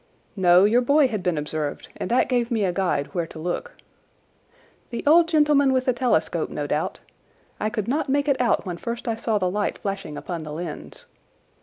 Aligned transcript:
"No, 0.35 0.63
your 0.63 0.81
boy 0.81 1.07
had 1.09 1.21
been 1.21 1.37
observed, 1.37 1.89
and 1.95 2.09
that 2.09 2.27
gave 2.27 2.49
me 2.49 2.65
a 2.65 2.73
guide 2.73 3.13
where 3.13 3.27
to 3.27 3.37
look." 3.37 3.73
"The 4.89 5.03
old 5.05 5.27
gentleman 5.27 5.71
with 5.71 5.85
the 5.85 5.93
telescope, 5.93 6.49
no 6.49 6.65
doubt. 6.65 6.97
I 7.59 7.69
could 7.69 7.87
not 7.87 8.09
make 8.09 8.27
it 8.27 8.41
out 8.41 8.65
when 8.65 8.77
first 8.77 9.07
I 9.07 9.15
saw 9.15 9.37
the 9.37 9.47
light 9.47 9.77
flashing 9.77 10.17
upon 10.17 10.41
the 10.41 10.53
lens." 10.53 11.05